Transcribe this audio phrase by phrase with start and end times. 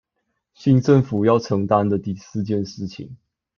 [0.55, 3.17] 新政府要承擔的第四件事情